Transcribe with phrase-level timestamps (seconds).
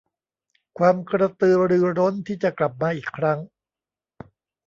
[0.77, 3.39] ความกระตือรือร้นที่จะกลับมาอีกครั้ง